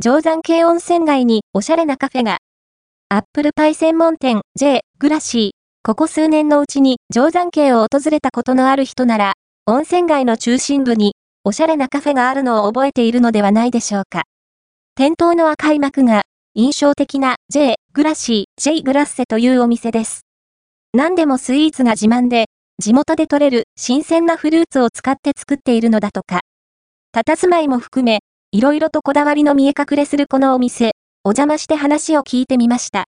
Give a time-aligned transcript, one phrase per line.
[0.00, 2.38] 定山系温泉街におしゃれなカフェが。
[3.08, 5.50] アップルパイ専門店 J グラシー。
[5.82, 9.32] ここ数年のうちに定山系を訪れたことのある人なら、
[9.66, 14.22] 温泉街の中心部におしゃれなカフェがあるのを覚えているのではないでしょうか。
[14.94, 16.22] 店頭の赤い幕が
[16.54, 20.20] 印象的な J グラシー J グラッセというお店です。
[20.92, 22.44] 何でもスイーツが自慢で、
[22.80, 26.42] 地元で採れる新鮮なフルーツを使って作っているのだとか。
[27.12, 28.20] 佇まいも含め、
[28.50, 30.92] いろいろとこだわりの見え隠れするこのお店、
[31.22, 33.04] お邪魔して話を聞いてみました。